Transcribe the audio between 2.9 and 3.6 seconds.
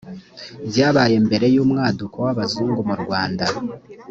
rwanda